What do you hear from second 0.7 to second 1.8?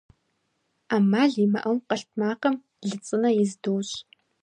Ӏэмал имыӀэу,